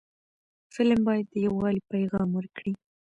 فلم 0.73 0.99
باید 1.07 1.25
د 1.31 1.35
یووالي 1.45 1.81
پیغام 1.91 2.29
ورکړي 2.33 2.73